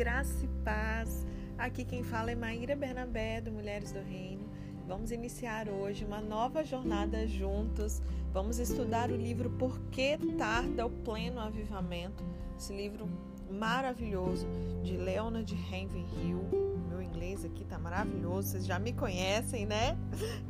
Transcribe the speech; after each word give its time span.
graça 0.00 0.46
e 0.46 0.48
paz. 0.64 1.26
Aqui 1.58 1.84
quem 1.84 2.02
fala 2.02 2.30
é 2.30 2.34
Maíra 2.34 2.74
Bernabé, 2.74 3.38
do 3.38 3.52
Mulheres 3.52 3.92
do 3.92 4.00
Reino. 4.00 4.48
Vamos 4.88 5.12
iniciar 5.12 5.68
hoje 5.68 6.06
uma 6.06 6.22
nova 6.22 6.64
jornada 6.64 7.26
juntos. 7.26 8.00
Vamos 8.32 8.58
estudar 8.58 9.10
o 9.10 9.14
livro 9.14 9.50
Por 9.50 9.78
que 9.90 10.16
Tarda 10.38 10.86
o 10.86 10.90
Pleno 10.90 11.38
Avivamento? 11.38 12.24
Esse 12.56 12.74
livro 12.74 13.06
maravilhoso 13.50 14.48
de 14.82 14.96
Leona 14.96 15.44
de 15.44 15.54
Ravenhill. 15.54 16.48
Meu 16.88 17.02
inglês 17.02 17.44
aqui 17.44 17.62
tá 17.66 17.78
maravilhoso, 17.78 18.52
vocês 18.52 18.64
já 18.64 18.78
me 18.78 18.94
conhecem, 18.94 19.66
né? 19.66 19.98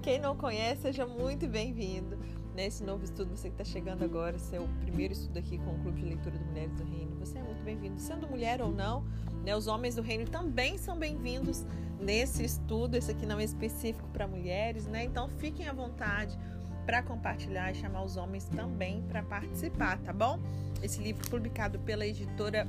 Quem 0.01 0.21
não 0.21 0.37
conhece, 0.37 0.83
seja 0.83 1.05
muito 1.05 1.49
bem-vindo 1.49 2.17
nesse 2.55 2.83
novo 2.85 3.05
estudo. 3.05 3.37
Você 3.37 3.49
que 3.49 3.55
está 3.55 3.65
chegando 3.65 4.05
agora, 4.05 4.39
seu 4.39 4.69
primeiro 4.81 5.13
estudo 5.13 5.39
aqui 5.39 5.59
com 5.59 5.71
o 5.73 5.79
Clube 5.81 6.01
de 6.01 6.07
Leitura 6.07 6.37
de 6.37 6.45
Mulheres 6.45 6.73
do 6.75 6.85
Reino, 6.85 7.17
você 7.19 7.39
é 7.39 7.43
muito 7.43 7.63
bem-vindo, 7.63 8.01
sendo 8.01 8.29
mulher 8.29 8.61
ou 8.61 8.71
não. 8.71 9.05
Né, 9.45 9.57
os 9.57 9.67
homens 9.67 9.95
do 9.95 10.03
reino 10.03 10.27
também 10.27 10.77
são 10.77 10.99
bem-vindos 10.99 11.65
nesse 11.99 12.45
estudo. 12.45 12.97
Esse 12.97 13.13
aqui 13.13 13.25
não 13.25 13.39
é 13.39 13.45
específico 13.45 14.09
para 14.09 14.27
mulheres, 14.27 14.87
né? 14.87 15.05
Então 15.05 15.29
fiquem 15.29 15.67
à 15.67 15.73
vontade 15.73 16.39
para 16.85 17.03
compartilhar 17.03 17.71
e 17.71 17.75
chamar 17.75 18.03
os 18.03 18.17
homens 18.17 18.45
também 18.45 19.03
para 19.03 19.23
participar, 19.23 19.99
tá 19.99 20.13
bom? 20.13 20.39
Esse 20.83 21.01
livro 21.03 21.29
publicado 21.31 21.79
pela 21.81 22.07
editora 22.07 22.67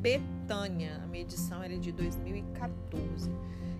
Betânia, 0.00 1.00
a 1.02 1.06
minha 1.06 1.22
edição 1.22 1.62
é 1.62 1.68
de 1.68 1.92
2014. 1.92 3.30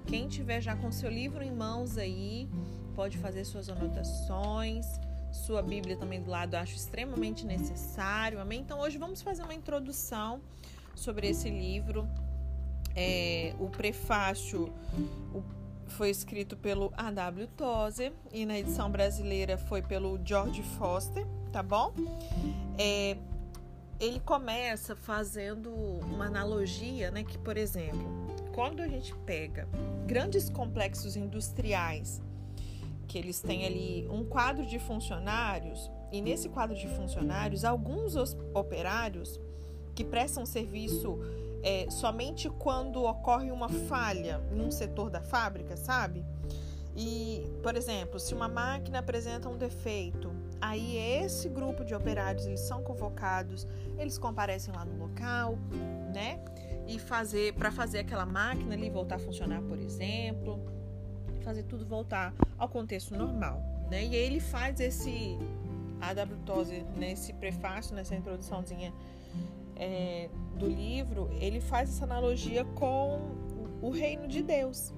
Quem 0.06 0.26
tiver 0.26 0.60
já 0.60 0.74
com 0.74 0.90
seu 0.90 1.10
livro 1.10 1.42
em 1.42 1.52
mãos 1.52 1.96
aí, 1.96 2.48
pode 2.94 3.16
fazer 3.18 3.44
suas 3.44 3.68
anotações 3.68 4.86
sua 5.30 5.62
Bíblia 5.62 5.96
também 5.96 6.20
do 6.20 6.30
lado, 6.30 6.54
acho 6.54 6.74
extremamente 6.74 7.46
necessário, 7.46 8.40
amém? 8.40 8.60
Então 8.60 8.80
hoje 8.80 8.98
vamos 8.98 9.22
fazer 9.22 9.42
uma 9.42 9.54
introdução 9.54 10.40
sobre 10.94 11.28
esse 11.28 11.48
livro. 11.48 12.08
É, 12.94 13.54
o 13.58 13.68
prefácio 13.68 14.72
foi 15.86 16.10
escrito 16.10 16.56
pelo 16.56 16.92
A.W. 16.96 17.46
Tozer 17.56 18.12
e 18.32 18.44
na 18.44 18.58
edição 18.58 18.90
brasileira 18.90 19.56
foi 19.56 19.82
pelo 19.82 20.18
George 20.24 20.62
Foster, 20.62 21.26
tá 21.52 21.62
bom? 21.62 21.92
É, 22.76 23.16
ele 23.98 24.20
começa 24.20 24.94
fazendo 24.94 25.72
uma 25.72 26.26
analogia, 26.26 27.10
né? 27.10 27.24
Que, 27.24 27.38
por 27.38 27.56
exemplo, 27.56 28.28
quando 28.54 28.80
a 28.80 28.88
gente 28.88 29.14
pega 29.26 29.68
grandes 30.06 30.48
complexos 30.50 31.16
industriais 31.16 32.20
que 33.08 33.16
eles 33.16 33.40
têm 33.40 33.64
ali 33.64 34.06
um 34.10 34.22
quadro 34.22 34.66
de 34.66 34.78
funcionários, 34.78 35.90
e 36.12 36.20
nesse 36.20 36.48
quadro 36.48 36.76
de 36.76 36.86
funcionários, 36.86 37.64
alguns 37.64 38.14
operários 38.54 39.40
que 39.94 40.04
prestam 40.04 40.44
serviço 40.44 41.18
é, 41.62 41.90
somente 41.90 42.48
quando 42.50 43.02
ocorre 43.02 43.50
uma 43.50 43.68
falha 43.68 44.40
em 44.52 44.60
um 44.60 44.70
setor 44.70 45.10
da 45.10 45.20
fábrica, 45.20 45.76
sabe? 45.76 46.24
E, 46.94 47.46
por 47.62 47.76
exemplo, 47.76 48.18
se 48.20 48.34
uma 48.34 48.48
máquina 48.48 48.98
apresenta 48.98 49.48
um 49.48 49.56
defeito, 49.56 50.30
aí 50.60 50.96
esse 50.96 51.48
grupo 51.48 51.84
de 51.84 51.94
operários 51.94 52.46
eles 52.46 52.60
são 52.60 52.82
convocados, 52.82 53.66
eles 53.98 54.18
comparecem 54.18 54.74
lá 54.74 54.84
no 54.84 54.98
local, 54.98 55.58
né? 56.14 56.40
E 56.86 56.98
fazer 56.98 57.54
para 57.54 57.70
fazer 57.70 58.00
aquela 58.00 58.26
máquina 58.26 58.74
ali 58.74 58.90
voltar 58.90 59.16
a 59.16 59.18
funcionar, 59.18 59.62
por 59.62 59.78
exemplo 59.78 60.77
fazer 61.48 61.62
tudo 61.62 61.86
voltar 61.86 62.34
ao 62.58 62.68
contexto 62.68 63.16
normal, 63.16 63.62
né? 63.90 64.04
E 64.04 64.14
ele 64.14 64.38
faz 64.38 64.78
esse. 64.80 65.38
Tozer 66.46 66.84
nesse 66.96 67.32
prefácio, 67.32 67.94
nessa 67.96 68.14
introduçãozinha 68.14 68.92
é, 69.74 70.28
do 70.56 70.66
livro, 70.68 71.28
ele 71.40 71.60
faz 71.60 71.88
essa 71.88 72.04
analogia 72.04 72.64
com 72.64 73.18
o 73.82 73.90
reino 73.90 74.28
de 74.28 74.42
Deus. 74.42 74.94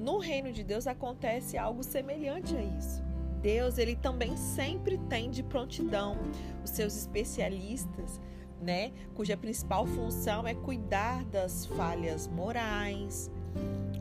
No 0.00 0.18
reino 0.18 0.52
de 0.52 0.64
Deus 0.64 0.86
acontece 0.86 1.56
algo 1.56 1.84
semelhante 1.84 2.56
a 2.56 2.62
isso. 2.62 3.02
Deus, 3.40 3.78
ele 3.78 3.94
também 3.94 4.36
sempre 4.36 4.98
tem 5.08 5.30
de 5.30 5.42
prontidão 5.44 6.18
os 6.64 6.70
seus 6.70 6.96
especialistas, 6.96 8.20
né, 8.60 8.92
cuja 9.14 9.36
principal 9.36 9.86
função 9.86 10.46
é 10.46 10.54
cuidar 10.54 11.24
das 11.26 11.66
falhas 11.66 12.26
morais, 12.26 13.30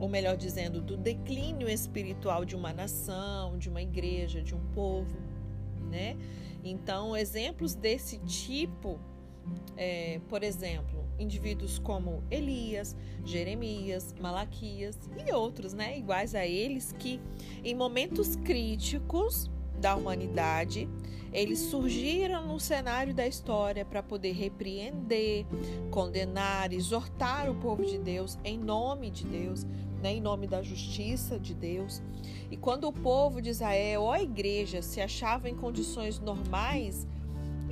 ou 0.01 0.09
melhor 0.09 0.35
dizendo, 0.35 0.81
do 0.81 0.97
declínio 0.97 1.69
espiritual 1.69 2.44
de 2.44 2.56
uma 2.56 2.73
nação, 2.73 3.59
de 3.59 3.69
uma 3.69 3.84
igreja, 3.84 4.41
de 4.41 4.56
um 4.56 4.59
povo, 4.73 5.16
né? 5.91 6.17
Então, 6.63 7.16
exemplos 7.16 7.75
desse 7.75 8.17
tipo, 8.17 9.00
é, 9.78 10.19
por 10.28 10.41
exemplo, 10.41 11.06
indivíduos 11.19 11.78
como 11.78 12.23
Elias, 12.31 12.97
Jeremias, 13.23 14.12
Malaquias 14.19 14.97
e 15.23 15.31
outros, 15.31 15.72
né, 15.72 16.00
iguais 16.00 16.33
a 16.33 16.47
eles, 16.47 16.91
que 16.94 17.22
em 17.63 17.75
momentos 17.75 18.35
críticos 18.38 19.51
da 19.81 19.96
humanidade, 19.96 20.88
eles 21.34 21.59
surgiram 21.59 22.46
no 22.46 22.59
cenário 22.59 23.14
da 23.14 23.28
história 23.28 23.84
para 23.84 24.03
poder 24.03 24.34
repreender, 24.34 25.46
condenar, 25.90 26.72
exortar 26.72 27.50
o 27.50 27.56
povo 27.56 27.84
de 27.84 27.97
Deus 27.97 28.38
em 28.44 28.58
nome 28.58 29.09
de 29.09 29.25
Deus, 29.25 29.66
né, 30.02 30.14
em 30.14 30.22
nome 30.22 30.46
da 30.47 30.62
justiça 30.62 31.40
de 31.40 31.53
Deus. 31.53 32.02
E 32.50 32.58
quando 32.58 32.88
o 32.88 32.94
povo 32.94 33.42
de 33.42 33.50
Israel 33.50 34.03
ou 34.03 34.12
a 34.12 34.22
igreja 34.22 34.81
se 34.81 35.02
achava 35.02 35.50
em 35.50 35.56
condições 35.56 36.19
normais, 36.19 37.08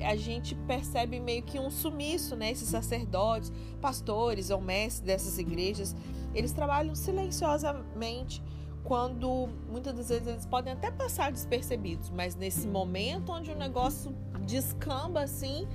a 0.02 0.16
gente 0.16 0.56
percebe 0.56 1.20
meio 1.20 1.44
que 1.44 1.60
um 1.60 1.70
sumiço, 1.70 2.36
né? 2.36 2.52
Esses 2.52 2.70
sacerdotes, 2.70 3.52
pastores 3.82 4.50
ou 4.50 4.62
mestres 4.62 5.02
dessas 5.02 5.38
igrejas, 5.38 5.94
eles 6.34 6.54
trabalham 6.54 6.96
silenciosamente 6.96 8.42
quando 8.84 9.50
muitas 9.70 9.94
das 9.94 10.10
vezes 10.10 10.28
eles 10.28 10.46
podem 10.46 10.74
até 10.74 10.92
passar 10.92 11.32
despercebidos, 11.32 12.10
mas 12.10 12.36
nesse 12.36 12.68
momento 12.68 13.32
onde 13.32 13.52
o 13.52 13.56
negócio 13.56 14.16
descamba 14.46 15.22
assim, 15.22 15.68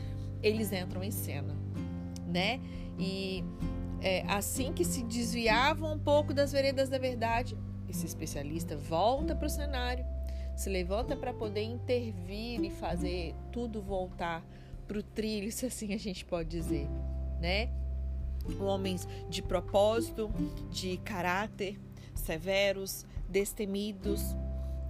eles 0.43 0.73
entram 0.73 1.03
em 1.03 1.11
cena, 1.11 1.55
né? 2.27 2.61
E 2.99 3.45
é, 4.01 4.23
assim 4.27 4.73
que 4.73 4.85
se 4.85 5.03
desviavam 5.03 5.95
um 5.95 5.99
pouco 5.99 6.35
das 6.35 6.53
veredas 6.53 6.89
da 6.89 6.99
verdade, 6.99 7.57
esse 7.89 8.07
especialista 8.07 8.77
volta 8.77 9.35
para 9.35 9.47
o 9.47 9.51
cenário, 9.51 10.05
se 10.57 10.69
levanta 10.69 11.17
para 11.17 11.33
poder 11.33 11.63
intervir 11.63 12.63
e 12.63 12.71
fazer 12.71 13.35
tudo 13.51 13.83
voltar 13.83 14.45
para 14.87 14.99
o 14.99 15.03
trilho, 15.03 15.51
se 15.53 15.67
assim 15.67 15.95
a 15.95 15.99
gente 15.99 16.25
pode 16.25 16.49
dizer, 16.49 16.89
né? 17.41 17.71
Homens 18.61 19.09
de 19.31 19.41
propósito, 19.41 20.31
de 20.71 20.99
caráter, 20.99 21.81
severos, 22.15 23.05
destemidos, 23.29 24.37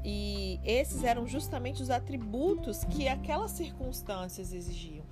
e 0.05 0.61
esses 0.65 1.03
eram 1.03 1.27
justamente 1.27 1.83
os 1.83 1.89
atributos 1.89 2.85
que 2.85 3.09
aquelas 3.09 3.53
circunstâncias 3.53 4.53
exigiam. 4.53 5.05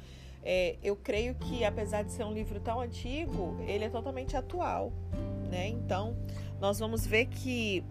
É, 0.44 0.76
eu 0.82 0.96
creio 0.96 1.34
que, 1.36 1.64
apesar 1.64 2.02
de 2.02 2.12
ser 2.12 2.24
um 2.24 2.32
livro 2.32 2.60
tão 2.60 2.80
antigo, 2.80 3.56
ele 3.66 3.84
é 3.84 3.88
totalmente 3.88 4.36
atual. 4.36 4.92
Né? 5.50 5.68
Então, 5.68 6.16
nós 6.60 6.78
vamos 6.78 7.06
ver 7.06 7.26
que 7.26 7.82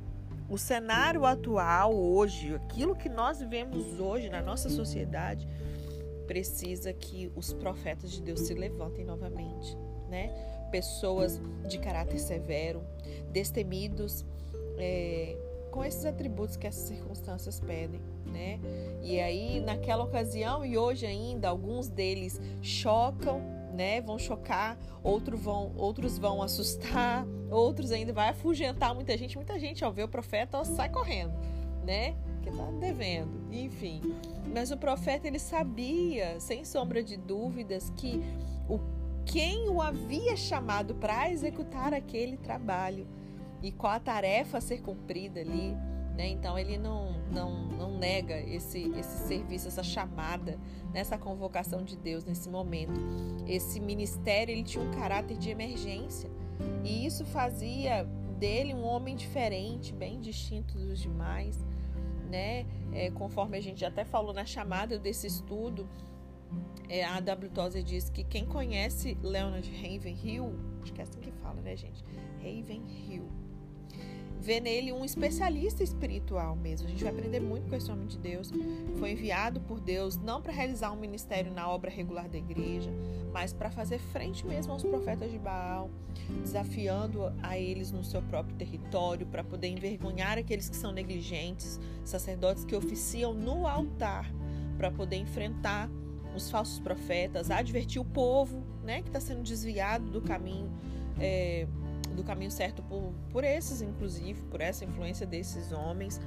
o 0.50 0.58
cenário 0.58 1.26
atual 1.26 1.96
hoje, 1.96 2.54
aquilo 2.54 2.96
que 2.96 3.08
nós 3.08 3.40
vivemos 3.40 4.00
hoje 4.00 4.30
na 4.30 4.42
nossa 4.42 4.70
sociedade, 4.70 5.48
precisa 6.28 6.94
que 6.94 7.32
os 7.36 7.54
profetas 7.54 8.12
de 8.12 8.22
Deus 8.22 8.42
se 8.42 8.54
levantem 8.54 9.06
novamente, 9.06 9.78
né? 10.10 10.30
Pessoas 10.72 11.40
de 11.68 11.78
caráter 11.78 12.20
severo, 12.20 12.82
destemidos, 13.32 14.26
é, 14.78 15.38
com 15.72 15.84
esses 15.84 16.06
atributos 16.06 16.58
que 16.58 16.68
essas 16.68 16.88
circunstâncias 16.88 17.60
pedem, 17.60 18.02
né? 18.26 18.60
E 19.02 19.20
aí, 19.20 19.60
naquela 19.62 20.04
ocasião 20.04 20.66
e 20.66 20.78
hoje 20.78 21.06
ainda, 21.06 21.48
alguns 21.48 21.88
deles 21.88 22.40
chocam, 22.62 23.42
né? 23.74 24.02
Vão 24.02 24.20
chocar, 24.20 24.78
outros 25.02 25.40
vão, 25.40 25.72
outros 25.76 26.18
vão 26.18 26.44
assustar, 26.44 27.26
outros 27.50 27.92
ainda 27.92 28.12
vai 28.12 28.30
afugentar 28.30 28.94
muita 28.94 29.18
gente. 29.18 29.38
Muita 29.38 29.58
gente, 29.58 29.84
ao 29.84 29.92
ver 29.92 30.04
o 30.04 30.08
profeta, 30.08 30.58
ó, 30.60 30.64
sai 30.64 30.90
correndo, 30.90 31.34
né? 31.86 32.16
Que 32.44 32.52
tá 32.52 32.66
devendo, 32.80 33.48
enfim. 33.52 34.02
Mas 34.54 34.72
o 34.72 34.78
profeta 34.78 35.28
ele 35.28 35.40
sabia, 35.40 36.40
sem 36.40 36.66
sombra 36.66 37.02
de 37.02 37.16
dúvidas, 37.16 37.92
que 37.96 38.22
quem 39.26 39.70
o 39.70 39.82
havia 39.82 40.36
chamado 40.36 40.96
para 40.96 41.32
executar 41.32 41.94
aquele 41.94 42.38
trabalho 42.38 43.08
e 43.62 43.72
qual 43.72 43.94
a 43.94 44.00
tarefa 44.00 44.58
a 44.58 44.62
ser 44.62 44.82
cumprida 44.82 45.40
ali. 45.40 45.76
Né? 46.16 46.28
Então 46.28 46.58
ele 46.58 46.78
não, 46.78 47.14
não, 47.32 47.68
não 47.68 47.98
nega 47.98 48.40
esse, 48.40 48.92
esse 48.98 49.28
serviço, 49.28 49.68
essa 49.68 49.84
chamada, 49.84 50.60
nessa 50.94 51.18
convocação 51.18 51.84
de 51.84 51.96
Deus 51.96 52.26
nesse 52.26 52.50
momento. 52.50 53.00
Esse 53.48 53.80
ministério 53.80 54.52
ele 54.52 54.64
tinha 54.64 54.84
um 54.84 54.92
caráter 54.92 55.38
de 55.38 55.50
emergência 55.50 56.30
e 56.84 57.06
isso 57.06 57.26
fazia 57.26 58.04
dele 58.38 58.74
um 58.74 58.84
homem 58.84 59.16
diferente, 59.16 59.94
bem 59.94 60.20
distinto 60.20 60.78
dos 60.78 61.00
demais, 61.00 61.64
né? 62.30 62.66
É, 62.92 63.12
conforme 63.12 63.58
a 63.58 63.62
gente 63.62 63.86
até 63.86 64.04
falou 64.04 64.34
na 64.34 64.46
chamada 64.46 64.98
desse 64.98 65.28
estudo, 65.28 65.88
é, 66.90 67.04
a 67.04 67.20
W. 67.20 67.52
Tozer 67.52 67.84
diz 67.84 68.10
que 68.10 68.24
quem 68.24 68.46
conhece 68.46 69.18
Leonard 69.22 69.70
Ravenhill 69.82 70.72
Acho 70.82 70.94
que 70.94 71.02
é 71.02 71.04
assim 71.04 71.20
que 71.20 71.32
fala, 71.32 71.62
né, 71.62 71.76
gente? 71.76 72.04
Ravenhill 72.40 73.30
vê 74.40 74.60
nele 74.60 74.92
um 74.92 75.06
especialista 75.06 75.84
espiritual 75.84 76.56
mesmo. 76.56 76.88
A 76.88 76.90
gente 76.90 77.04
vai 77.04 77.14
aprender 77.14 77.40
muito 77.40 77.70
com 77.70 77.76
esse 77.76 77.92
homem 77.92 78.08
de 78.08 78.18
Deus. 78.18 78.50
Foi 78.98 79.12
enviado 79.12 79.62
por 79.62 79.80
Deus 79.80 80.18
não 80.18 80.42
para 80.42 80.52
realizar 80.52 80.92
um 80.92 80.96
ministério 80.96 81.54
na 81.54 81.70
obra 81.70 81.92
regular 81.92 82.28
da 82.28 82.40
igreja, 82.40 82.92
mas 83.32 83.54
para 83.54 83.70
fazer 83.70 84.00
frente 84.00 84.44
mesmo 84.44 84.74
aos 84.74 84.82
profetas 84.82 85.32
de 85.32 85.38
Baal, 85.38 85.92
desafiando 86.42 87.32
a 87.44 87.56
eles 87.56 87.92
no 87.92 88.04
seu 88.04 88.24
próprio 88.24 88.56
território, 88.56 89.28
para 89.28 89.44
poder 89.44 89.68
envergonhar 89.68 90.40
aqueles 90.40 90.68
que 90.68 90.76
são 90.76 90.92
negligentes, 90.92 91.80
sacerdotes 92.04 92.66
que 92.66 92.76
oficiam 92.76 93.36
no 93.36 93.68
altar, 93.68 94.34
para 94.76 94.90
poder 94.90 95.18
enfrentar 95.18 95.88
os 96.36 96.50
falsos 96.50 96.80
profetas, 96.80 97.52
advertir 97.52 98.02
o 98.02 98.06
povo, 98.06 98.64
né, 98.84 99.02
que 99.02 99.10
está 99.10 99.20
sendo 99.20 99.42
desviado 99.42 100.10
do 100.10 100.22
caminho. 100.22 100.72
É, 101.20 101.68
do 102.16 102.24
caminho 102.24 102.52
certo 102.52 102.84
por, 102.84 103.14
por 103.32 103.44
esses, 103.44 103.82
inclusive, 103.82 104.42
por 104.44 104.60
essa 104.60 104.84
influência 104.84 105.26
desses 105.26 105.72
homens, 105.72 106.20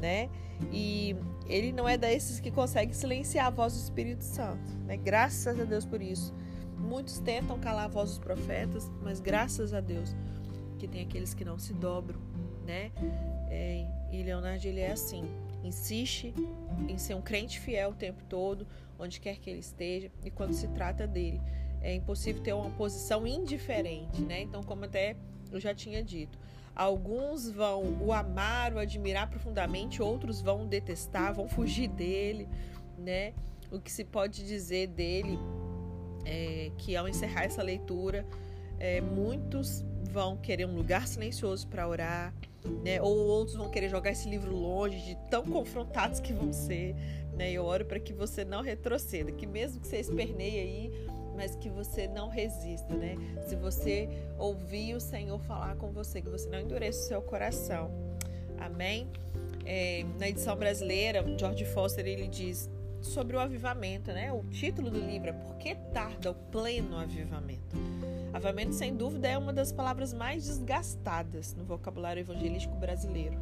né? 0.00 0.28
E 0.72 1.16
ele 1.46 1.72
não 1.72 1.88
é 1.88 1.96
desses 1.96 2.40
que 2.40 2.50
consegue 2.50 2.94
silenciar 2.94 3.46
a 3.46 3.50
voz 3.50 3.74
do 3.74 3.80
Espírito 3.80 4.24
Santo, 4.24 4.72
né? 4.84 4.96
Graças 4.96 5.58
a 5.60 5.64
Deus 5.64 5.84
por 5.84 6.02
isso. 6.02 6.34
Muitos 6.76 7.18
tentam 7.18 7.58
calar 7.58 7.86
a 7.86 7.88
voz 7.88 8.10
dos 8.10 8.18
profetas, 8.18 8.90
mas 9.02 9.20
graças 9.20 9.74
a 9.74 9.80
Deus 9.80 10.14
que 10.78 10.86
tem 10.86 11.02
aqueles 11.02 11.34
que 11.34 11.44
não 11.44 11.58
se 11.58 11.72
dobram, 11.72 12.20
né? 12.64 12.92
É, 13.50 13.86
e 14.12 14.22
Leonardo 14.22 14.66
ele 14.66 14.80
é 14.80 14.92
assim, 14.92 15.24
insiste 15.64 16.32
em 16.88 16.96
ser 16.96 17.14
um 17.14 17.22
crente 17.22 17.58
fiel 17.58 17.90
o 17.90 17.94
tempo 17.94 18.22
todo, 18.24 18.66
onde 18.98 19.20
quer 19.20 19.38
que 19.38 19.48
ele 19.48 19.60
esteja, 19.60 20.10
e 20.24 20.30
quando 20.30 20.52
se 20.52 20.68
trata 20.68 21.06
dele, 21.06 21.40
é 21.80 21.94
impossível 21.94 22.42
ter 22.42 22.52
uma 22.52 22.70
posição 22.70 23.26
indiferente, 23.26 24.20
né? 24.22 24.42
Então, 24.42 24.62
como 24.62 24.84
até 24.84 25.16
eu 25.50 25.60
já 25.60 25.74
tinha 25.74 26.02
dito, 26.02 26.38
alguns 26.74 27.48
vão 27.48 27.98
o 28.00 28.12
amar, 28.12 28.74
o 28.74 28.78
admirar 28.78 29.30
profundamente, 29.30 30.02
outros 30.02 30.40
vão 30.40 30.66
detestar, 30.66 31.34
vão 31.34 31.48
fugir 31.48 31.88
dele, 31.88 32.48
né? 32.98 33.32
O 33.70 33.78
que 33.78 33.92
se 33.92 34.04
pode 34.04 34.44
dizer 34.44 34.88
dele 34.88 35.38
é 36.24 36.70
que 36.76 36.96
ao 36.96 37.08
encerrar 37.08 37.44
essa 37.44 37.62
leitura, 37.62 38.26
é, 38.78 39.00
muitos 39.00 39.84
vão 40.10 40.36
querer 40.36 40.66
um 40.66 40.74
lugar 40.74 41.06
silencioso 41.06 41.66
para 41.68 41.86
orar, 41.86 42.34
né? 42.84 43.00
Ou 43.00 43.16
outros 43.16 43.56
vão 43.56 43.68
querer 43.70 43.88
jogar 43.88 44.10
esse 44.10 44.28
livro 44.28 44.54
longe 44.54 44.98
de 45.00 45.16
tão 45.30 45.44
confrontados 45.44 46.20
que 46.20 46.32
vão 46.32 46.52
ser, 46.52 46.94
né? 47.34 47.50
Eu 47.50 47.64
oro 47.64 47.84
para 47.84 47.98
que 47.98 48.12
você 48.12 48.44
não 48.44 48.62
retroceda, 48.62 49.32
que 49.32 49.46
mesmo 49.46 49.80
que 49.80 49.86
você 49.86 49.98
esperneie 49.98 50.60
aí 50.60 51.08
mas 51.38 51.54
que 51.54 51.70
você 51.70 52.08
não 52.08 52.28
resista, 52.28 52.96
né? 52.96 53.14
Se 53.46 53.54
você 53.54 54.08
ouvir 54.36 54.96
o 54.96 55.00
Senhor 55.00 55.38
falar 55.38 55.76
com 55.76 55.92
você, 55.92 56.20
que 56.20 56.28
você 56.28 56.48
não 56.48 56.58
endureça 56.58 56.98
o 56.98 57.06
seu 57.06 57.22
coração. 57.22 57.92
Amém? 58.58 59.06
É, 59.64 60.04
na 60.18 60.28
edição 60.28 60.56
brasileira, 60.56 61.24
George 61.38 61.64
Foster 61.64 62.04
ele 62.04 62.26
diz 62.26 62.68
sobre 63.00 63.36
o 63.36 63.38
avivamento, 63.38 64.10
né? 64.10 64.32
O 64.32 64.42
título 64.50 64.90
do 64.90 64.98
livro 64.98 65.30
é 65.30 65.32
Por 65.32 65.56
que 65.58 65.76
tarda 65.92 66.32
o 66.32 66.34
pleno 66.34 66.98
avivamento? 66.98 67.76
Avivamento, 68.32 68.74
sem 68.74 68.94
dúvida, 68.94 69.28
é 69.28 69.38
uma 69.38 69.52
das 69.52 69.72
palavras 69.72 70.12
mais 70.12 70.46
desgastadas 70.46 71.54
no 71.54 71.64
vocabulário 71.64 72.20
evangelístico 72.20 72.74
brasileiro, 72.76 73.38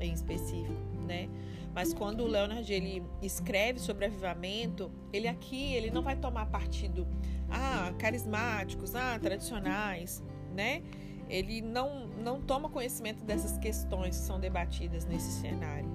em 0.00 0.12
específico, 0.12 0.72
né? 1.06 1.28
Mas 1.74 1.92
quando 1.92 2.22
o 2.22 2.26
Leonard 2.26 2.70
ele 2.72 3.02
escreve 3.20 3.78
sobre 3.78 4.06
avivamento, 4.06 4.90
ele 5.12 5.28
aqui 5.28 5.74
ele 5.74 5.90
não 5.90 6.02
vai 6.02 6.16
tomar 6.16 6.46
partido 6.46 7.06
ah, 7.50 7.92
carismáticos, 7.98 8.94
ah, 8.94 9.18
tradicionais, 9.18 10.22
né? 10.54 10.82
Ele 11.28 11.60
não, 11.60 12.06
não 12.06 12.40
toma 12.40 12.68
conhecimento 12.68 13.24
dessas 13.24 13.58
questões 13.58 14.16
que 14.16 14.24
são 14.24 14.38
debatidas 14.38 15.04
nesse 15.04 15.40
cenário. 15.40 15.88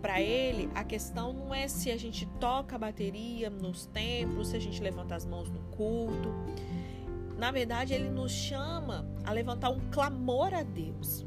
Para 0.00 0.20
ele, 0.20 0.70
a 0.74 0.84
questão 0.84 1.32
não 1.32 1.52
é 1.52 1.66
se 1.66 1.90
a 1.90 1.96
gente 1.96 2.24
toca 2.40 2.76
a 2.76 2.78
bateria 2.78 3.50
nos 3.50 3.86
templos, 3.86 4.48
se 4.48 4.56
a 4.56 4.60
gente 4.60 4.80
levanta 4.80 5.16
as 5.16 5.24
mãos 5.24 5.50
no 5.50 5.60
culto. 5.76 6.32
Na 7.38 7.52
verdade, 7.52 7.94
ele 7.94 8.10
nos 8.10 8.32
chama 8.32 9.06
a 9.24 9.30
levantar 9.30 9.70
um 9.70 9.78
clamor 9.90 10.52
a 10.52 10.64
Deus 10.64 11.24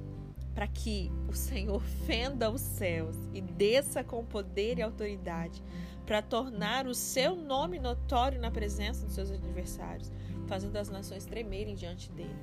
para 0.53 0.67
que 0.67 1.09
o 1.29 1.33
Senhor 1.33 1.81
fenda 2.05 2.51
os 2.51 2.59
céus 2.59 3.15
e 3.33 3.39
desça 3.39 4.03
com 4.03 4.25
poder 4.25 4.77
e 4.77 4.81
autoridade 4.81 5.63
para 6.05 6.21
tornar 6.21 6.85
o 6.85 6.93
seu 6.93 7.33
nome 7.33 7.79
notório 7.79 8.41
na 8.41 8.51
presença 8.51 9.05
dos 9.05 9.15
seus 9.15 9.31
adversários, 9.31 10.11
fazendo 10.47 10.75
as 10.75 10.89
nações 10.89 11.25
tremerem 11.25 11.75
diante 11.75 12.11
dele. 12.11 12.35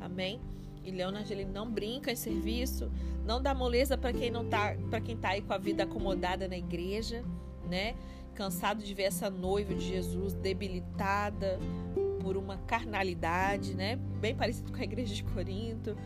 Amém? 0.00 0.40
E 0.84 0.92
Leonard 0.92 1.30
ele 1.32 1.44
não 1.44 1.68
brinca 1.68 2.12
em 2.12 2.16
serviço, 2.16 2.88
não 3.26 3.42
dá 3.42 3.52
moleza 3.52 3.98
para 3.98 4.12
quem 4.12 4.30
não 4.30 4.48
tá, 4.48 4.76
para 4.88 5.00
quem 5.00 5.16
tá 5.16 5.30
aí 5.30 5.42
com 5.42 5.52
a 5.52 5.58
vida 5.58 5.82
acomodada 5.82 6.46
na 6.46 6.56
igreja, 6.56 7.24
né? 7.68 7.96
Cansado 8.34 8.84
de 8.84 8.94
ver 8.94 9.04
essa 9.04 9.28
noiva 9.28 9.74
de 9.74 9.84
Jesus 9.84 10.34
debilitada 10.34 11.58
por 12.20 12.36
uma 12.36 12.58
carnalidade, 12.58 13.74
né? 13.74 13.96
Bem 14.20 14.34
parecido 14.34 14.72
com 14.72 14.78
a 14.78 14.84
igreja 14.84 15.14
de 15.14 15.24
Corinto, 15.24 15.96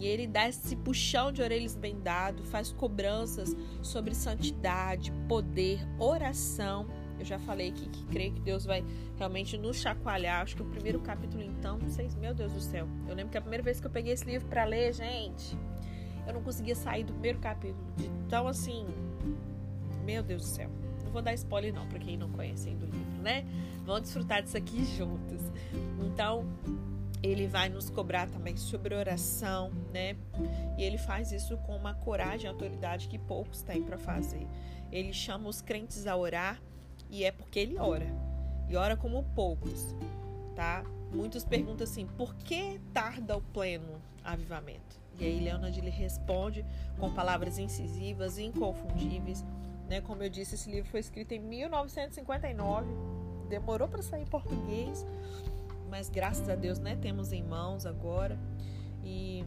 e 0.00 0.06
ele 0.06 0.26
dá 0.26 0.48
esse 0.48 0.74
puxão 0.76 1.30
de 1.30 1.42
orelhas 1.42 1.76
bem 1.76 2.00
dado, 2.00 2.42
faz 2.44 2.72
cobranças 2.72 3.54
sobre 3.82 4.14
santidade, 4.14 5.12
poder, 5.28 5.86
oração. 5.98 6.86
Eu 7.18 7.24
já 7.26 7.38
falei 7.38 7.68
aqui 7.68 7.86
que 7.86 8.06
creio 8.06 8.32
que 8.32 8.40
Deus 8.40 8.64
vai 8.64 8.82
realmente 9.18 9.58
nos 9.58 9.76
chacoalhar. 9.76 10.40
Acho 10.40 10.56
que 10.56 10.62
o 10.62 10.64
primeiro 10.64 11.00
capítulo, 11.00 11.42
então, 11.42 11.76
não 11.76 11.90
sei, 11.90 12.08
meu 12.18 12.32
Deus 12.32 12.50
do 12.54 12.60
céu. 12.60 12.88
Eu 13.06 13.14
lembro 13.14 13.30
que 13.30 13.36
a 13.36 13.42
primeira 13.42 13.62
vez 13.62 13.78
que 13.78 13.86
eu 13.86 13.90
peguei 13.90 14.14
esse 14.14 14.24
livro 14.24 14.48
para 14.48 14.64
ler, 14.64 14.94
gente, 14.94 15.54
eu 16.26 16.32
não 16.32 16.42
conseguia 16.42 16.74
sair 16.74 17.04
do 17.04 17.12
primeiro 17.12 17.38
capítulo. 17.38 17.84
Então, 18.26 18.48
assim, 18.48 18.86
meu 20.02 20.22
Deus 20.22 20.40
do 20.40 20.48
céu. 20.48 20.70
Não 21.04 21.12
vou 21.12 21.22
dar 21.22 21.34
spoiler, 21.34 21.72
não, 21.72 21.86
para 21.88 21.98
quem 21.98 22.16
não 22.16 22.30
conhece 22.30 22.68
ainda 22.68 22.86
o 22.86 22.88
livro, 22.88 23.22
né? 23.22 23.44
Vamos 23.84 24.02
desfrutar 24.02 24.42
disso 24.42 24.56
aqui 24.56 24.84
juntos. 24.84 25.40
Então, 26.00 26.46
ele 27.22 27.46
vai 27.46 27.68
nos 27.68 27.90
cobrar 27.90 28.28
também 28.28 28.56
sobre 28.56 28.94
oração, 28.94 29.70
né? 29.92 30.16
E 30.78 30.82
ele 30.82 30.98
faz 30.98 31.32
isso 31.32 31.56
com 31.58 31.76
uma 31.76 31.94
coragem 31.94 32.46
e 32.46 32.48
autoridade 32.48 33.08
que 33.08 33.18
poucos 33.18 33.62
têm 33.62 33.82
para 33.82 33.98
fazer. 33.98 34.46
Ele 34.90 35.12
chama 35.12 35.48
os 35.48 35.60
crentes 35.60 36.06
a 36.06 36.16
orar 36.16 36.60
e 37.10 37.24
é 37.24 37.30
porque 37.30 37.58
ele 37.58 37.78
ora. 37.78 38.06
E 38.68 38.76
ora 38.76 38.96
como 38.96 39.22
poucos, 39.34 39.94
tá? 40.54 40.84
Muitos 41.12 41.44
perguntam 41.44 41.84
assim: 41.84 42.06
por 42.06 42.34
que 42.36 42.80
tarda 42.92 43.36
o 43.36 43.42
pleno 43.42 44.00
avivamento? 44.24 45.00
E 45.20 45.26
aí 45.26 45.40
Leonard 45.40 45.78
ele 45.78 45.90
responde 45.90 46.64
com 46.98 47.12
palavras 47.12 47.58
incisivas, 47.58 48.38
inconfundíveis, 48.38 49.44
né? 49.88 50.00
Como 50.00 50.22
eu 50.22 50.30
disse, 50.30 50.54
esse 50.54 50.70
livro 50.70 50.90
foi 50.90 51.00
escrito 51.00 51.32
em 51.32 51.38
1959, 51.38 52.86
demorou 53.48 53.88
para 53.88 54.02
sair 54.02 54.22
em 54.22 54.26
português 54.26 55.06
mas 55.90 56.08
graças 56.08 56.48
a 56.48 56.54
Deus, 56.54 56.78
né, 56.78 56.96
temos 56.96 57.32
em 57.32 57.42
mãos 57.42 57.84
agora. 57.84 58.38
E 59.04 59.44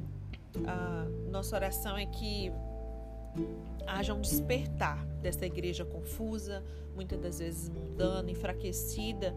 a 0.67 1.07
nossa 1.31 1.55
oração 1.55 1.97
é 1.97 2.05
que 2.05 2.51
haja 3.87 4.13
um 4.13 4.21
despertar 4.21 5.03
dessa 5.21 5.45
igreja 5.45 5.85
confusa, 5.85 6.63
muitas 6.93 7.19
das 7.19 7.39
vezes 7.39 7.69
mundana, 7.69 8.29
enfraquecida, 8.29 9.33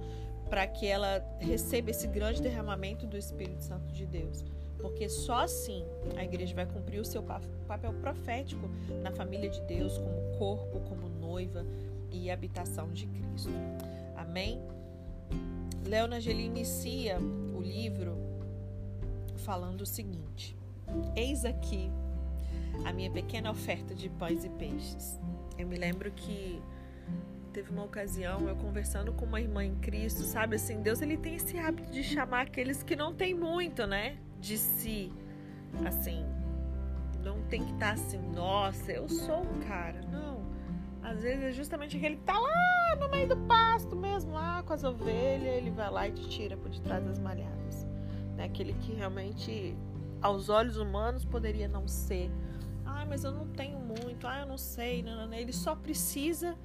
para 0.50 0.66
que 0.66 0.86
ela 0.86 1.24
receba 1.38 1.90
esse 1.90 2.06
grande 2.06 2.42
derramamento 2.42 3.06
do 3.06 3.16
Espírito 3.16 3.62
Santo 3.62 3.92
de 3.92 4.04
Deus. 4.04 4.44
Porque 4.78 5.08
só 5.08 5.40
assim 5.40 5.84
a 6.16 6.24
igreja 6.24 6.54
vai 6.54 6.66
cumprir 6.66 7.00
o 7.00 7.04
seu 7.04 7.22
papel 7.22 7.92
profético 7.94 8.68
na 9.02 9.10
família 9.10 9.48
de 9.48 9.60
Deus, 9.62 9.98
como 9.98 10.38
corpo, 10.38 10.80
como 10.80 11.08
noiva 11.08 11.64
e 12.10 12.30
habitação 12.30 12.92
de 12.92 13.06
Cristo. 13.06 13.50
Amém? 14.14 14.60
Leonard 15.86 16.28
ele 16.28 16.42
inicia 16.42 17.18
o 17.18 17.60
livro 17.60 18.16
falando 19.36 19.82
o 19.82 19.86
seguinte: 19.86 20.56
Eis 21.14 21.44
aqui 21.44 21.90
a 22.84 22.92
minha 22.92 23.10
pequena 23.10 23.50
oferta 23.50 23.94
de 23.94 24.08
pães 24.08 24.44
e 24.44 24.50
peixes. 24.50 25.18
Eu 25.58 25.66
me 25.66 25.76
lembro 25.76 26.10
que 26.10 26.60
teve 27.52 27.70
uma 27.70 27.84
ocasião 27.84 28.46
eu 28.48 28.56
conversando 28.56 29.12
com 29.12 29.24
uma 29.24 29.40
irmã 29.40 29.64
em 29.64 29.74
Cristo, 29.76 30.22
sabe 30.22 30.56
assim, 30.56 30.82
Deus 30.82 31.00
ele 31.00 31.16
tem 31.16 31.36
esse 31.36 31.58
hábito 31.58 31.90
de 31.90 32.04
chamar 32.04 32.42
aqueles 32.42 32.82
que 32.82 32.94
não 32.94 33.14
têm 33.14 33.34
muito, 33.34 33.86
né, 33.86 34.18
de 34.40 34.58
si. 34.58 35.12
Assim, 35.84 36.24
não 37.22 37.42
tem 37.42 37.64
que 37.64 37.72
estar 37.72 37.92
assim, 37.92 38.18
nossa, 38.34 38.92
eu 38.92 39.08
sou 39.08 39.42
o 39.42 39.66
cara. 39.66 40.00
Não. 40.10 40.44
Às 41.02 41.22
vezes 41.22 41.44
é 41.44 41.52
justamente 41.52 41.96
aquele 41.96 42.16
que 42.16 42.22
tá 42.22 42.38
lá 42.38 42.96
no 42.98 43.08
meio 43.08 43.28
do 43.28 43.36
pasto 43.36 43.94
mesmo, 43.94 44.32
lá 44.32 44.62
com 44.62 44.72
as 44.72 44.82
ovelhas, 44.82 45.56
ele 45.56 45.70
vai 45.70 45.90
lá 45.90 46.08
e 46.08 46.12
te 46.12 46.28
tira 46.28 46.56
por 46.56 46.68
detrás 46.68 47.04
das 47.04 47.18
malhadas. 47.18 47.86
Né? 48.36 48.44
Aquele 48.44 48.72
que 48.74 48.92
realmente, 48.92 49.76
aos 50.20 50.48
olhos 50.48 50.76
humanos, 50.76 51.24
poderia 51.24 51.68
não 51.68 51.86
ser. 51.86 52.30
Ah, 52.84 53.04
mas 53.06 53.24
eu 53.24 53.32
não 53.32 53.46
tenho 53.48 53.78
muito, 53.78 54.26
ah, 54.26 54.40
eu 54.40 54.46
não 54.46 54.58
sei, 54.58 55.02
não, 55.02 55.16
não, 55.16 55.26
não. 55.28 55.34
ele 55.34 55.52
só 55.52 55.74
precisa 55.74 56.56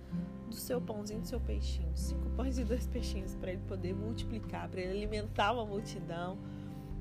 do 0.48 0.56
seu 0.56 0.82
pãozinho, 0.82 1.22
do 1.22 1.28
seu 1.28 1.40
peixinho. 1.40 1.92
Cinco 1.96 2.30
pães 2.32 2.58
e 2.58 2.64
dois 2.64 2.88
peixinhos 2.88 3.36
para 3.36 3.52
ele 3.52 3.62
poder 3.68 3.94
multiplicar, 3.94 4.70
para 4.70 4.82
ele 4.82 4.92
alimentar 4.92 5.54
uma 5.54 5.66
multidão. 5.66 6.38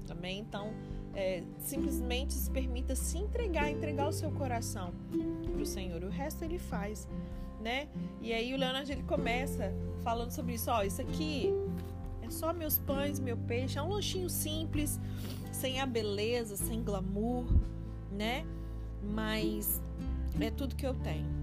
Também, 0.06 0.40
então, 0.40 0.72
é, 1.14 1.42
simplesmente 1.58 2.32
se 2.34 2.50
permita 2.50 2.94
se 2.94 3.18
entregar, 3.18 3.70
entregar 3.70 4.08
o 4.08 4.12
seu 4.12 4.30
coração 4.30 4.92
para 5.52 5.62
o 5.62 5.66
Senhor. 5.66 6.02
O 6.02 6.08
resto 6.08 6.44
ele 6.44 6.58
faz, 6.58 7.08
né? 7.60 7.88
E 8.20 8.32
aí 8.32 8.54
o 8.54 8.56
Leonardo 8.56 8.90
ele 8.90 9.02
começa 9.02 9.72
falando 10.02 10.30
sobre 10.30 10.54
isso. 10.54 10.70
Ó, 10.70 10.82
isso 10.82 11.00
aqui 11.00 11.52
é 12.22 12.30
só 12.30 12.52
meus 12.52 12.78
pães, 12.78 13.18
meu 13.18 13.36
peixe. 13.36 13.78
É 13.78 13.82
um 13.82 13.88
lanchinho 13.88 14.28
simples, 14.28 14.98
sem 15.52 15.80
a 15.80 15.86
beleza, 15.86 16.56
sem 16.56 16.82
glamour, 16.82 17.46
né? 18.12 18.44
Mas 19.02 19.80
é 20.40 20.50
tudo 20.50 20.76
que 20.76 20.86
eu 20.86 20.94
tenho. 20.94 21.40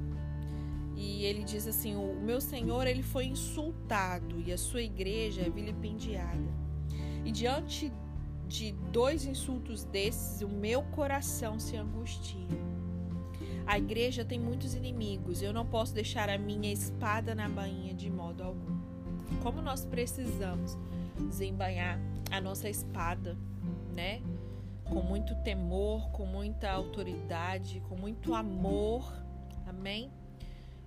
E 0.95 1.25
ele 1.25 1.43
diz 1.43 1.67
assim: 1.67 1.95
o 1.95 2.15
meu 2.21 2.41
Senhor 2.41 2.87
ele 2.87 3.03
foi 3.03 3.25
insultado 3.25 4.41
e 4.45 4.51
a 4.51 4.57
sua 4.57 4.81
igreja 4.81 5.41
é 5.41 5.49
vilipendiada. 5.49 6.67
E 7.23 7.31
diante 7.31 7.91
de 8.47 8.71
dois 8.91 9.25
insultos 9.25 9.83
desses, 9.83 10.41
o 10.41 10.47
meu 10.47 10.81
coração 10.83 11.59
se 11.59 11.75
angustia. 11.75 12.47
A 13.65 13.77
igreja 13.77 14.23
tem 14.23 14.39
muitos 14.39 14.73
inimigos, 14.73 15.41
eu 15.41 15.51
não 15.51 15.65
posso 15.65 15.93
deixar 15.93 16.29
a 16.29 16.37
minha 16.37 16.71
espada 16.71 17.35
na 17.35 17.49
bainha 17.49 17.93
de 17.93 18.09
modo 18.09 18.41
algum. 18.41 18.79
Como 19.43 19.61
nós 19.61 19.83
precisamos 19.83 20.77
desembanhar 21.29 21.99
a 22.31 22.39
nossa 22.39 22.69
espada, 22.69 23.37
né? 23.93 24.21
Com 24.85 25.01
muito 25.01 25.35
temor, 25.43 26.09
com 26.11 26.25
muita 26.25 26.71
autoridade, 26.71 27.81
com 27.89 27.97
muito 27.97 28.33
amor. 28.33 29.13
Amém? 29.67 30.09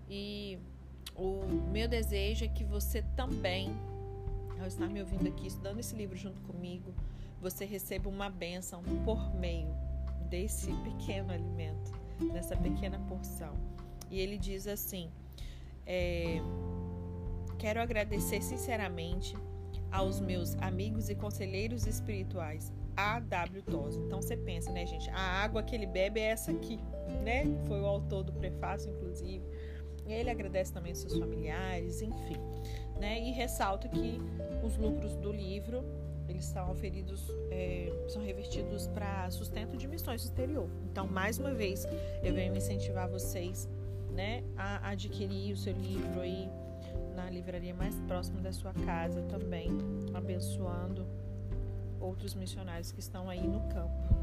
E 0.09 0.59
o 1.15 1.45
meu 1.71 1.87
desejo 1.87 2.47
é 2.47 2.49
que 2.49 2.65
você 2.65 3.03
também, 3.15 3.77
ao 4.59 4.67
estar 4.67 4.89
me 4.89 5.01
ouvindo 5.01 5.29
aqui, 5.29 5.49
estudando 5.49 5.81
esse 5.81 5.95
livro 5.95 6.17
junto 6.17 6.41
comigo, 6.43 6.95
você 7.41 7.65
receba 7.65 8.09
uma 8.09 8.29
bênção 8.29 8.83
por 9.05 9.35
meio 9.35 9.75
desse 10.29 10.73
pequeno 10.85 11.33
alimento, 11.33 11.93
dessa 12.33 12.57
pequena 12.57 12.99
porção. 13.09 13.55
E 14.11 14.21
ele 14.21 14.37
diz 14.37 14.67
assim: 14.67 15.11
é, 15.87 16.41
Quero 17.59 17.81
agradecer 17.81 18.43
sinceramente 18.43 19.35
aos 19.91 20.21
meus 20.21 20.55
amigos 20.57 21.09
e 21.09 21.15
conselheiros 21.15 21.87
espirituais, 21.87 22.73
A.W. 22.97 23.63
Toso. 23.63 24.01
Então 24.01 24.23
você 24.23 24.37
pensa, 24.37 24.71
né, 24.73 24.87
gente? 24.87 25.11
A 25.11 25.43
água 25.43 25.63
que 25.63 25.75
ele 25.75 25.87
bebe 25.87 26.21
é 26.21 26.31
essa 26.31 26.51
aqui, 26.53 26.79
né? 27.23 27.45
Foi 27.67 27.81
o 27.81 27.87
autor 27.87 28.25
do 28.25 28.33
prefácio, 28.33 28.91
inclusive. 28.91 29.45
Ele 30.07 30.31
agradece 30.31 30.73
também 30.73 30.95
seus 30.95 31.19
familiares, 31.19 32.03
enfim. 32.03 32.37
Né? 32.99 33.21
E 33.21 33.31
ressalta 33.33 33.89
que 33.89 34.19
os 34.65 34.77
lucros 34.77 35.17
do 35.17 35.33
livro 35.33 35.85
eles 36.31 36.45
são 36.45 36.71
oferidos, 36.71 37.29
é, 37.51 37.93
são 38.09 38.23
revertidos 38.23 38.87
para 38.89 39.31
sustento 39.31 39.77
de 39.77 39.87
missões 39.87 40.25
exterior. 40.25 40.69
Então, 40.91 41.07
mais 41.07 41.39
uma 41.39 41.53
vez, 41.53 41.87
eu 42.23 42.33
venho 42.33 42.57
incentivar 42.57 43.09
vocês 43.09 43.69
né, 44.13 44.43
a 44.57 44.91
adquirir 44.91 45.53
o 45.53 45.57
seu 45.57 45.73
livro 45.73 46.21
aí 46.21 46.49
na 47.15 47.29
livraria 47.29 47.75
mais 47.75 47.95
próxima 48.07 48.41
da 48.41 48.53
sua 48.53 48.73
casa 48.73 49.23
também, 49.23 49.71
abençoando 50.15 51.07
outros 52.01 52.35
missionários 52.35 52.93
que 52.93 53.01
estão 53.01 53.29
aí 53.29 53.47
no 53.47 53.61
campo. 53.69 54.15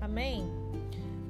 Amém? 0.00 0.44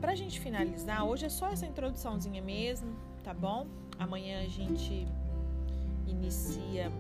Para 0.01 0.13
a 0.13 0.15
gente 0.15 0.41
finalizar, 0.41 1.05
hoje 1.05 1.27
é 1.27 1.29
só 1.29 1.49
essa 1.49 1.67
introduçãozinha 1.67 2.43
mesmo, 2.43 2.95
tá 3.25 3.35
bom? 3.35 3.67
Amanhã 3.99 4.43
a 4.43 4.49
gente 4.49 5.07
inicia 6.07 6.91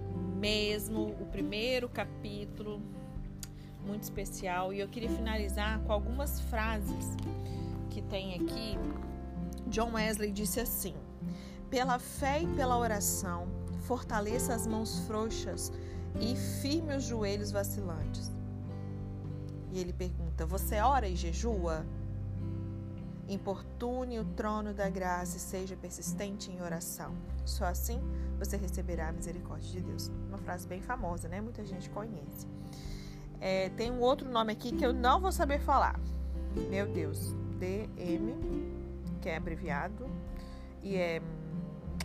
mesmo 0.40 1.14
o 1.20 1.26
primeiro 1.26 1.86
capítulo, 1.88 2.80
muito 3.86 4.02
especial, 4.02 4.72
e 4.72 4.80
eu 4.80 4.88
queria 4.88 5.10
finalizar 5.10 5.78
com 5.80 5.92
algumas 5.92 6.40
frases 6.40 7.16
que 7.90 8.00
tem 8.00 8.34
aqui. 8.34 8.78
John 9.66 9.92
Wesley 9.92 10.32
disse 10.32 10.58
assim: 10.58 10.94
Pela 11.68 11.98
fé 11.98 12.42
e 12.42 12.46
pela 12.48 12.78
oração, 12.78 13.46
fortaleça 13.82 14.54
as 14.54 14.66
mãos 14.66 15.00
frouxas 15.06 15.70
e 16.18 16.34
firme 16.62 16.96
os 16.96 17.04
joelhos 17.04 17.52
vacilantes. 17.52 18.32
E 19.70 19.78
ele 19.78 19.92
pergunta: 19.92 20.46
Você 20.46 20.80
ora 20.80 21.06
e 21.06 21.14
jejua? 21.14 21.84
Importune 23.30 24.18
o 24.18 24.24
trono 24.24 24.74
da 24.74 24.90
graça 24.90 25.36
e 25.36 25.40
seja 25.40 25.76
persistente 25.76 26.50
em 26.50 26.60
oração. 26.60 27.14
Só 27.44 27.64
assim 27.64 28.00
você 28.36 28.56
receberá 28.56 29.08
a 29.08 29.12
misericórdia 29.12 29.70
de 29.70 29.80
Deus. 29.80 30.10
Uma 30.28 30.38
frase 30.38 30.66
bem 30.66 30.82
famosa, 30.82 31.28
né? 31.28 31.40
Muita 31.40 31.64
gente 31.64 31.88
conhece. 31.90 32.48
É, 33.40 33.68
tem 33.70 33.90
um 33.90 34.00
outro 34.00 34.28
nome 34.28 34.52
aqui 34.52 34.72
que 34.72 34.84
eu 34.84 34.92
não 34.92 35.20
vou 35.20 35.30
saber 35.30 35.60
falar. 35.60 35.98
Meu 36.68 36.86
Deus. 36.86 37.34
DM, 37.58 38.34
que 39.20 39.28
é 39.28 39.36
abreviado. 39.36 40.08
E 40.82 40.96
é. 40.96 41.22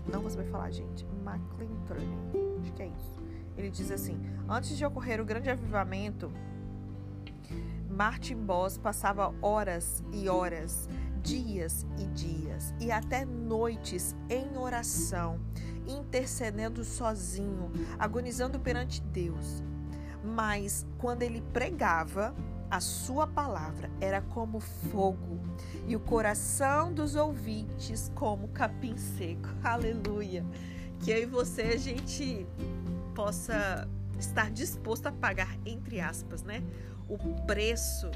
Não 0.08 0.22
vou 0.22 0.30
saber 0.30 0.50
falar, 0.52 0.70
gente. 0.70 1.06
McClintock. 1.26 2.02
Acho 2.62 2.74
que 2.74 2.84
é 2.84 2.88
isso. 2.88 3.22
Ele 3.58 3.72
diz 3.72 3.90
assim: 3.90 4.22
Antes 4.48 4.78
de 4.78 4.86
ocorrer 4.86 5.20
o 5.20 5.26
grande 5.26 5.50
avivamento, 5.50 6.32
Martin 7.90 8.36
Boss 8.36 8.78
passava 8.78 9.34
horas 9.42 10.04
e 10.12 10.30
horas 10.30 10.88
dias 11.26 11.86
e 11.98 12.06
dias 12.08 12.74
e 12.80 12.92
até 12.92 13.26
noites 13.26 14.16
em 14.30 14.58
oração, 14.58 15.40
intercedendo 15.88 16.84
sozinho, 16.84 17.72
agonizando 17.98 18.60
perante 18.60 19.02
Deus. 19.02 19.64
Mas 20.24 20.86
quando 21.00 21.24
ele 21.24 21.42
pregava, 21.52 22.34
a 22.70 22.80
sua 22.80 23.26
palavra 23.26 23.90
era 24.00 24.22
como 24.22 24.60
fogo 24.60 25.40
e 25.88 25.96
o 25.96 26.00
coração 26.00 26.94
dos 26.94 27.16
ouvintes 27.16 28.12
como 28.14 28.48
capim 28.50 28.96
seco. 28.96 29.50
Aleluia! 29.64 30.46
Que 31.00 31.12
eu 31.12 31.24
e 31.24 31.26
você 31.26 31.64
a 31.64 31.78
gente 31.78 32.46
possa 33.16 33.88
estar 34.20 34.52
disposto 34.52 35.08
a 35.08 35.12
pagar, 35.12 35.58
entre 35.66 36.00
aspas, 36.00 36.44
né? 36.44 36.64
O 37.08 37.18
preço 37.46 38.10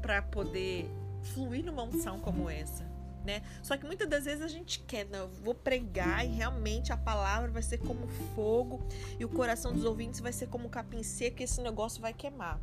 para 0.00 0.22
poder 0.22 0.88
fluir 1.28 1.64
numa 1.64 1.82
unção 1.82 2.18
como 2.20 2.48
essa. 2.48 2.84
Né? 3.24 3.42
Só 3.62 3.76
que 3.76 3.84
muitas 3.84 4.08
das 4.08 4.24
vezes 4.24 4.42
a 4.42 4.48
gente 4.48 4.80
quer, 4.80 5.04
não, 5.06 5.20
eu 5.20 5.28
vou 5.28 5.54
pregar 5.54 6.24
e 6.24 6.28
realmente 6.28 6.92
a 6.92 6.96
palavra 6.96 7.50
vai 7.50 7.62
ser 7.62 7.78
como 7.78 8.08
fogo 8.34 8.80
e 9.18 9.24
o 9.24 9.28
coração 9.28 9.72
dos 9.72 9.84
ouvintes 9.84 10.20
vai 10.20 10.32
ser 10.32 10.46
como 10.46 10.68
capim 10.68 11.02
seco 11.02 11.40
e 11.40 11.44
esse 11.44 11.60
negócio 11.60 12.00
vai 12.00 12.14
queimar. 12.14 12.58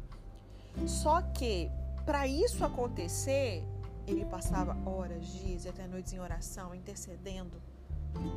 Só 0.88 1.22
que 1.22 1.70
para 2.06 2.28
isso 2.28 2.64
acontecer, 2.64 3.64
ele 4.08 4.26
passava 4.26 4.78
horas, 4.88 5.28
dias 5.28 5.66
e 5.66 5.70
até 5.70 5.88
noites 5.88 6.14
em 6.14 6.20
oração, 6.20 6.74
intercedendo. 6.74 7.62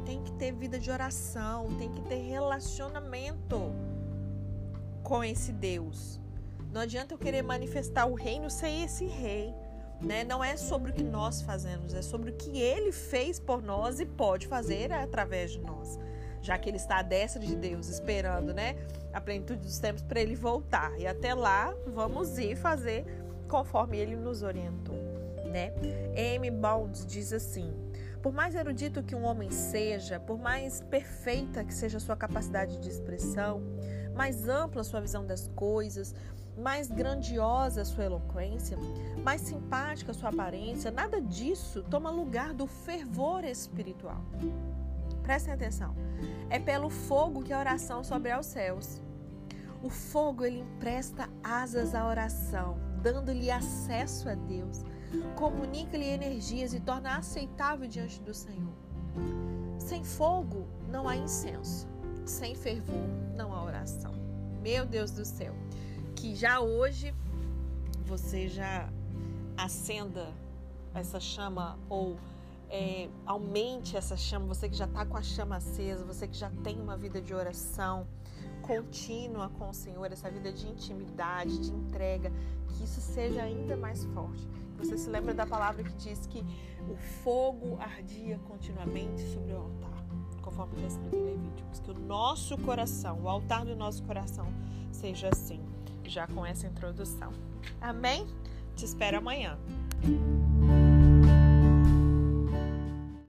Tem 0.04 0.22
que 0.22 0.32
ter 0.32 0.52
vida 0.52 0.78
de 0.78 0.90
oração, 0.90 1.74
tem 1.78 1.92
que 1.92 2.00
ter 2.02 2.16
relacionamento 2.16 3.72
com 5.02 5.22
esse 5.22 5.52
Deus. 5.52 6.18
Não 6.72 6.80
adianta 6.80 7.14
eu 7.14 7.18
querer 7.18 7.42
manifestar 7.42 8.06
o 8.06 8.14
reino 8.14 8.50
sem 8.50 8.82
esse 8.84 9.06
rei. 9.06 9.54
Né? 10.00 10.24
Não 10.24 10.42
é 10.42 10.56
sobre 10.56 10.90
o 10.90 10.94
que 10.94 11.02
nós 11.02 11.42
fazemos, 11.42 11.92
é 11.94 12.02
sobre 12.02 12.30
o 12.30 12.34
que 12.34 12.60
ele 12.60 12.92
fez 12.92 13.40
por 13.40 13.62
nós 13.62 14.00
e 14.00 14.06
pode 14.06 14.46
fazer 14.46 14.92
através 14.92 15.52
de 15.52 15.60
nós. 15.60 15.98
Já 16.40 16.56
que 16.56 16.70
ele 16.70 16.76
está 16.76 16.98
à 16.98 17.02
destra 17.02 17.40
de 17.40 17.56
Deus, 17.56 17.88
esperando 17.88 18.54
né, 18.54 18.76
a 19.12 19.20
plenitude 19.20 19.60
dos 19.60 19.78
tempos 19.78 20.02
para 20.02 20.20
ele 20.20 20.36
voltar. 20.36 20.98
E 20.98 21.06
até 21.06 21.34
lá, 21.34 21.74
vamos 21.86 22.38
ir 22.38 22.56
fazer 22.56 23.04
conforme 23.48 23.98
ele 23.98 24.14
nos 24.14 24.42
orientou. 24.42 24.94
Né? 25.50 25.72
Amy 26.36 26.50
Bounds 26.50 27.04
diz 27.04 27.32
assim: 27.32 27.74
por 28.22 28.32
mais 28.32 28.54
erudito 28.54 29.02
que 29.02 29.14
um 29.14 29.24
homem 29.24 29.50
seja, 29.50 30.18
por 30.18 30.38
mais 30.38 30.80
perfeita 30.82 31.64
que 31.64 31.72
seja 31.72 31.98
a 31.98 32.00
sua 32.00 32.16
capacidade 32.16 32.78
de 32.78 32.88
expressão, 32.88 33.62
mais 34.14 34.48
ampla 34.48 34.82
sua 34.82 35.00
visão 35.00 35.24
das 35.24 35.48
coisas, 35.54 36.14
mais 36.58 36.90
grandiosa 36.90 37.84
sua 37.84 38.04
eloquência, 38.04 38.76
mais 39.22 39.40
simpática 39.40 40.12
sua 40.12 40.30
aparência, 40.30 40.90
nada 40.90 41.20
disso 41.20 41.82
toma 41.84 42.10
lugar 42.10 42.52
do 42.52 42.66
fervor 42.66 43.44
espiritual. 43.44 44.22
Prestem 45.22 45.54
atenção. 45.54 45.94
É 46.50 46.58
pelo 46.58 46.90
fogo 46.90 47.42
que 47.42 47.52
a 47.52 47.58
oração 47.58 48.02
sobe 48.02 48.30
aos 48.30 48.46
céus. 48.46 49.00
O 49.82 49.88
fogo 49.88 50.44
ele 50.44 50.60
empresta 50.60 51.28
asas 51.42 51.94
à 51.94 52.06
oração, 52.06 52.76
dando-lhe 53.00 53.50
acesso 53.50 54.28
a 54.28 54.34
Deus, 54.34 54.82
comunica-lhe 55.36 56.04
energias 56.04 56.74
e 56.74 56.80
torna 56.80 57.16
aceitável 57.16 57.86
diante 57.86 58.20
do 58.20 58.34
Senhor. 58.34 58.74
Sem 59.78 60.02
fogo 60.02 60.66
não 60.88 61.08
há 61.08 61.16
incenso, 61.16 61.86
sem 62.26 62.56
fervor 62.56 63.06
não 63.36 63.54
há 63.54 63.62
oração. 63.62 64.12
Meu 64.60 64.84
Deus 64.84 65.12
do 65.12 65.24
céu 65.24 65.54
que 66.18 66.34
já 66.34 66.58
hoje 66.60 67.14
você 68.04 68.48
já 68.48 68.90
acenda 69.56 70.32
essa 70.92 71.20
chama 71.20 71.78
ou 71.88 72.16
é, 72.68 73.08
aumente 73.24 73.96
essa 73.96 74.16
chama, 74.16 74.46
você 74.46 74.68
que 74.68 74.76
já 74.76 74.86
está 74.86 75.06
com 75.06 75.16
a 75.16 75.22
chama 75.22 75.56
acesa, 75.56 76.04
você 76.04 76.26
que 76.26 76.36
já 76.36 76.50
tem 76.64 76.80
uma 76.80 76.96
vida 76.96 77.20
de 77.20 77.32
oração 77.32 78.04
contínua 78.62 79.48
com 79.50 79.70
o 79.70 79.72
Senhor, 79.72 80.10
essa 80.10 80.28
vida 80.28 80.52
de 80.52 80.66
intimidade, 80.66 81.56
de 81.60 81.70
entrega, 81.70 82.32
que 82.66 82.82
isso 82.82 83.00
seja 83.00 83.42
ainda 83.42 83.76
mais 83.76 84.04
forte. 84.06 84.48
Você 84.78 84.98
se 84.98 85.08
lembra 85.08 85.32
da 85.32 85.46
palavra 85.46 85.84
que 85.84 85.92
diz 85.94 86.26
que 86.26 86.44
o 86.90 86.96
fogo 87.22 87.78
ardia 87.80 88.40
continuamente 88.48 89.22
sobre 89.32 89.52
o 89.52 89.58
altar, 89.58 90.04
conforme 90.42 90.74
está 90.74 90.88
escrito 90.88 91.16
em 91.16 91.24
Levíticos, 91.24 91.80
que 91.80 91.90
o 91.92 91.94
nosso 91.94 92.58
coração, 92.58 93.20
o 93.22 93.28
altar 93.28 93.64
do 93.64 93.76
nosso 93.76 94.02
coração, 94.02 94.46
seja 94.90 95.28
assim, 95.28 95.60
já 96.08 96.26
com 96.26 96.44
essa 96.44 96.66
introdução. 96.66 97.32
Amém? 97.80 98.26
Te 98.74 98.84
espero 98.84 99.18
amanhã. 99.18 99.58